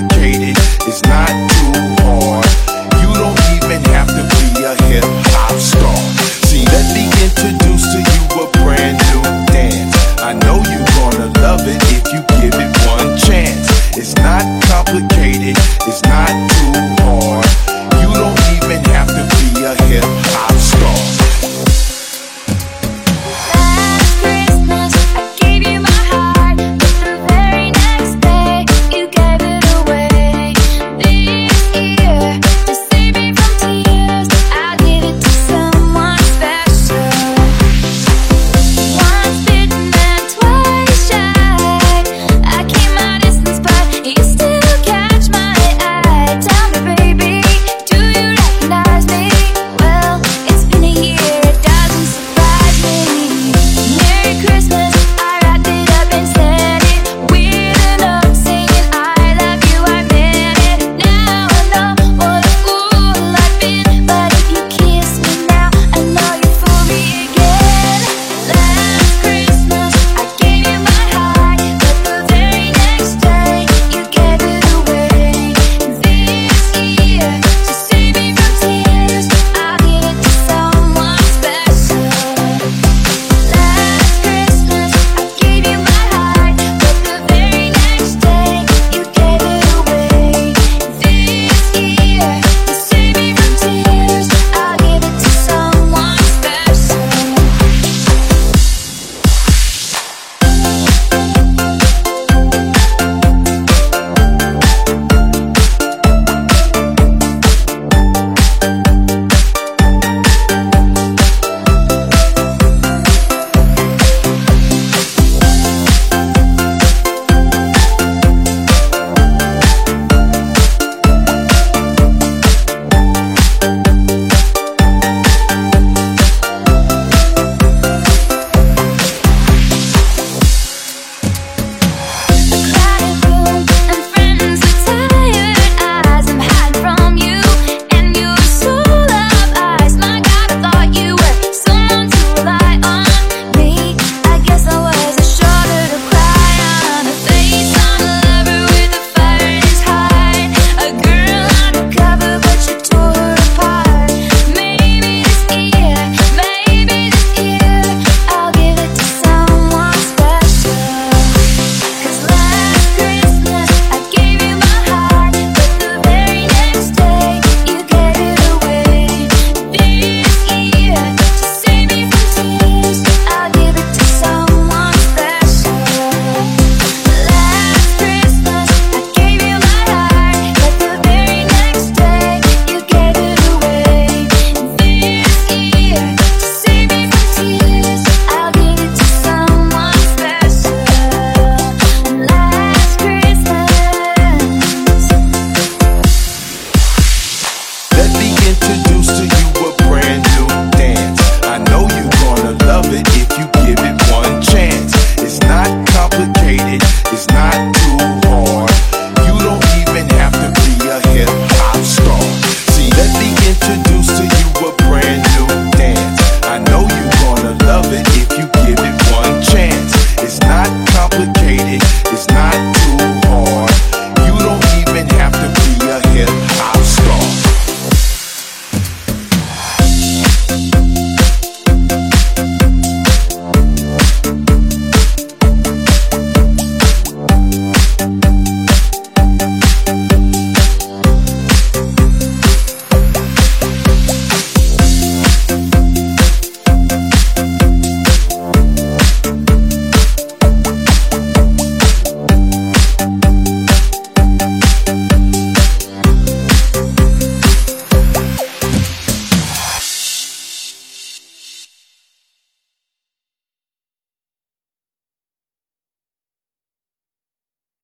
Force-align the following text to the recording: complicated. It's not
complicated. 0.00 0.56
It's 0.86 1.02
not 1.02 1.49